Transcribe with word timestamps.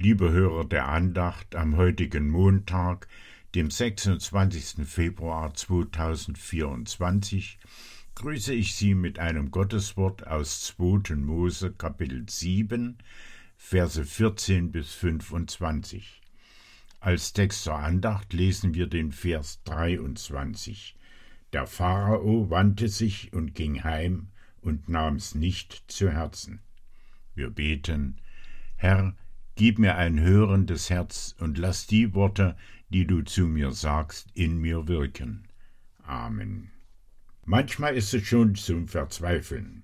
Liebe 0.00 0.30
Hörer 0.30 0.64
der 0.64 0.86
Andacht 0.86 1.56
am 1.56 1.76
heutigen 1.76 2.30
Montag, 2.30 3.08
dem 3.56 3.68
26. 3.68 4.86
Februar 4.86 5.52
2024, 5.52 7.58
grüße 8.14 8.54
ich 8.54 8.76
Sie 8.76 8.94
mit 8.94 9.18
einem 9.18 9.50
Gotteswort 9.50 10.24
aus 10.24 10.62
2. 10.66 11.16
Mose 11.16 11.72
Kapitel 11.72 12.24
7, 12.28 12.98
Verse 13.56 14.04
14 14.04 14.70
bis 14.70 14.94
25. 14.94 16.22
Als 17.00 17.32
Text 17.32 17.64
zur 17.64 17.74
Andacht 17.74 18.32
lesen 18.32 18.74
wir 18.74 18.86
den 18.86 19.10
Vers 19.10 19.64
23. 19.64 20.94
Der 21.52 21.66
Pharao 21.66 22.50
wandte 22.50 22.88
sich 22.88 23.32
und 23.32 23.56
ging 23.56 23.82
heim 23.82 24.28
und 24.60 24.88
nahm's 24.88 25.34
nicht 25.34 25.82
zu 25.88 26.08
Herzen. 26.08 26.60
Wir 27.34 27.50
beten, 27.50 28.20
Herr, 28.76 29.16
gib 29.58 29.80
mir 29.80 29.96
ein 29.96 30.20
hörendes 30.20 30.88
Herz 30.88 31.34
und 31.40 31.58
lass 31.58 31.88
die 31.88 32.14
Worte, 32.14 32.56
die 32.90 33.08
du 33.08 33.22
zu 33.22 33.48
mir 33.48 33.72
sagst, 33.72 34.28
in 34.34 34.58
mir 34.58 34.86
wirken. 34.86 35.48
Amen. 36.04 36.70
Manchmal 37.44 37.96
ist 37.96 38.14
es 38.14 38.24
schon 38.24 38.54
zum 38.54 38.86
Verzweifeln. 38.86 39.82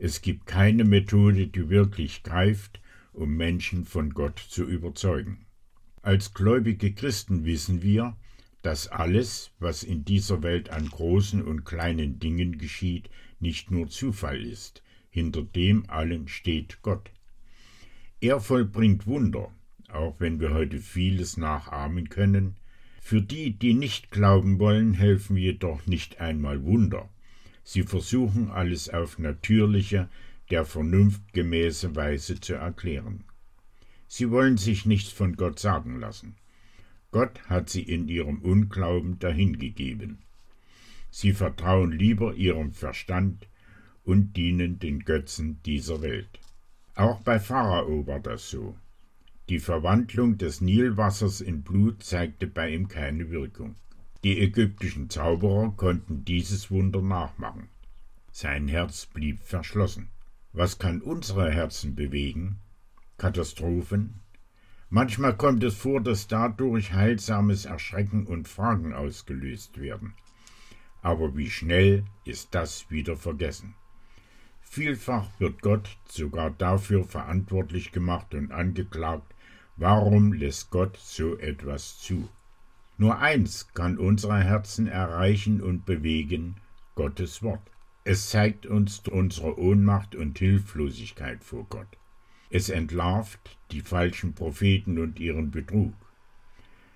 Es 0.00 0.20
gibt 0.20 0.46
keine 0.46 0.82
Methode, 0.82 1.46
die 1.46 1.68
wirklich 1.68 2.24
greift, 2.24 2.80
um 3.12 3.36
Menschen 3.36 3.84
von 3.84 4.10
Gott 4.10 4.40
zu 4.40 4.64
überzeugen. 4.64 5.46
Als 6.02 6.34
gläubige 6.34 6.92
Christen 6.92 7.44
wissen 7.44 7.82
wir, 7.82 8.16
dass 8.62 8.88
alles, 8.88 9.52
was 9.60 9.84
in 9.84 10.04
dieser 10.04 10.42
Welt 10.42 10.70
an 10.70 10.88
großen 10.88 11.40
und 11.40 11.64
kleinen 11.64 12.18
Dingen 12.18 12.58
geschieht, 12.58 13.10
nicht 13.38 13.70
nur 13.70 13.88
Zufall 13.88 14.44
ist, 14.44 14.82
hinter 15.08 15.42
dem 15.42 15.88
allen 15.88 16.26
steht 16.26 16.82
Gott. 16.82 17.13
Er 18.24 18.40
vollbringt 18.40 19.06
Wunder, 19.06 19.52
auch 19.90 20.18
wenn 20.18 20.40
wir 20.40 20.54
heute 20.54 20.78
vieles 20.78 21.36
nachahmen 21.36 22.08
können. 22.08 22.56
Für 23.02 23.20
die, 23.20 23.50
die 23.50 23.74
nicht 23.74 24.10
glauben 24.10 24.58
wollen, 24.58 24.94
helfen 24.94 25.36
jedoch 25.36 25.86
nicht 25.86 26.22
einmal 26.22 26.64
Wunder. 26.64 27.10
Sie 27.64 27.82
versuchen 27.82 28.50
alles 28.50 28.88
auf 28.88 29.18
natürliche, 29.18 30.08
der 30.48 30.64
Vernunft 30.64 31.34
gemäße 31.34 31.96
Weise 31.96 32.40
zu 32.40 32.54
erklären. 32.54 33.24
Sie 34.08 34.30
wollen 34.30 34.56
sich 34.56 34.86
nichts 34.86 35.12
von 35.12 35.36
Gott 35.36 35.58
sagen 35.58 36.00
lassen. 36.00 36.34
Gott 37.10 37.42
hat 37.50 37.68
sie 37.68 37.82
in 37.82 38.08
ihrem 38.08 38.40
Unglauben 38.40 39.18
dahingegeben. 39.18 40.20
Sie 41.10 41.34
vertrauen 41.34 41.92
lieber 41.92 42.32
ihrem 42.32 42.72
Verstand 42.72 43.48
und 44.02 44.34
dienen 44.38 44.78
den 44.78 45.00
Götzen 45.00 45.60
dieser 45.66 46.00
Welt. 46.00 46.40
Auch 46.96 47.20
bei 47.20 47.40
Pharao 47.40 48.06
war 48.06 48.20
das 48.20 48.50
so. 48.50 48.76
Die 49.48 49.58
Verwandlung 49.58 50.38
des 50.38 50.60
Nilwassers 50.60 51.40
in 51.40 51.62
Blut 51.62 52.02
zeigte 52.02 52.46
bei 52.46 52.70
ihm 52.70 52.88
keine 52.88 53.30
Wirkung. 53.30 53.74
Die 54.22 54.40
ägyptischen 54.40 55.10
Zauberer 55.10 55.72
konnten 55.76 56.24
dieses 56.24 56.70
Wunder 56.70 57.02
nachmachen. 57.02 57.68
Sein 58.30 58.68
Herz 58.68 59.06
blieb 59.06 59.42
verschlossen. 59.42 60.08
Was 60.52 60.78
kann 60.78 61.02
unsere 61.02 61.50
Herzen 61.50 61.94
bewegen? 61.94 62.56
Katastrophen? 63.18 64.20
Manchmal 64.88 65.36
kommt 65.36 65.64
es 65.64 65.74
vor, 65.74 66.00
dass 66.00 66.28
dadurch 66.28 66.92
heilsames 66.92 67.64
Erschrecken 67.64 68.26
und 68.26 68.46
Fragen 68.46 68.94
ausgelöst 68.94 69.80
werden. 69.80 70.14
Aber 71.02 71.36
wie 71.36 71.50
schnell 71.50 72.04
ist 72.24 72.54
das 72.54 72.88
wieder 72.90 73.16
vergessen? 73.16 73.74
Vielfach 74.74 75.28
wird 75.38 75.62
Gott 75.62 75.96
sogar 76.08 76.50
dafür 76.50 77.04
verantwortlich 77.04 77.92
gemacht 77.92 78.34
und 78.34 78.50
angeklagt, 78.50 79.32
warum 79.76 80.32
lässt 80.32 80.70
Gott 80.70 80.96
so 80.96 81.38
etwas 81.38 82.00
zu? 82.00 82.28
Nur 82.98 83.20
eins 83.20 83.68
kann 83.74 83.98
unsere 83.98 84.42
Herzen 84.42 84.88
erreichen 84.88 85.62
und 85.62 85.86
bewegen, 85.86 86.56
Gottes 86.96 87.40
Wort. 87.44 87.62
Es 88.02 88.30
zeigt 88.30 88.66
uns 88.66 88.98
unsere 89.08 89.60
Ohnmacht 89.60 90.16
und 90.16 90.40
Hilflosigkeit 90.40 91.44
vor 91.44 91.66
Gott. 91.70 91.96
Es 92.50 92.68
entlarvt 92.68 93.56
die 93.70 93.80
falschen 93.80 94.34
Propheten 94.34 94.98
und 94.98 95.20
ihren 95.20 95.52
Betrug. 95.52 95.94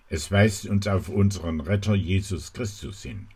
Es 0.08 0.32
weist 0.32 0.66
uns 0.66 0.88
auf 0.88 1.08
unseren 1.08 1.60
Retter 1.60 1.94
Jesus 1.94 2.52
Christus 2.52 3.04
hin. 3.04 3.28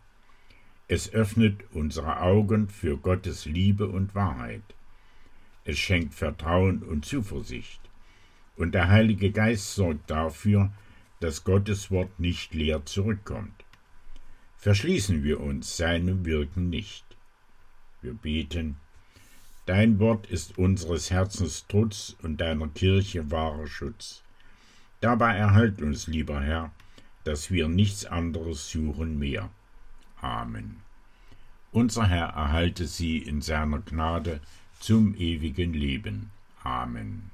Es 0.87 1.11
öffnet 1.13 1.61
unsere 1.71 2.21
Augen 2.21 2.67
für 2.67 2.97
Gottes 2.97 3.45
Liebe 3.45 3.87
und 3.87 4.15
Wahrheit. 4.15 4.63
Es 5.65 5.79
schenkt 5.79 6.13
Vertrauen 6.13 6.83
und 6.83 7.05
Zuversicht. 7.05 7.79
Und 8.57 8.73
der 8.73 8.89
Heilige 8.89 9.31
Geist 9.31 9.75
sorgt 9.75 10.09
dafür, 10.09 10.71
dass 11.19 11.43
Gottes 11.43 11.89
Wort 11.89 12.19
nicht 12.19 12.53
leer 12.53 12.85
zurückkommt. 12.85 13.63
Verschließen 14.57 15.23
wir 15.23 15.39
uns 15.39 15.77
seinem 15.77 16.25
Wirken 16.25 16.69
nicht. 16.69 17.05
Wir 18.01 18.13
beten, 18.13 18.77
Dein 19.65 19.97
Wort 19.99 20.27
ist 20.27 20.57
unseres 20.57 21.09
Herzens 21.09 21.65
Trutz 21.69 22.17
und 22.21 22.41
deiner 22.41 22.67
Kirche 22.67 23.31
wahrer 23.31 23.65
Schutz. 23.65 24.21
Dabei 24.99 25.37
erhalt 25.37 25.81
uns, 25.81 26.07
lieber 26.07 26.41
Herr, 26.41 26.73
dass 27.23 27.49
wir 27.49 27.69
nichts 27.69 28.05
anderes 28.05 28.69
suchen 28.69 29.17
mehr. 29.17 29.49
Amen. 30.23 30.77
Unser 31.73 32.07
Herr 32.07 32.29
erhalte 32.29 32.87
sie 32.87 33.17
in 33.17 33.41
seiner 33.41 33.79
Gnade 33.79 34.39
zum 34.79 35.15
ewigen 35.15 35.73
Leben. 35.73 36.31
Amen. 36.63 37.32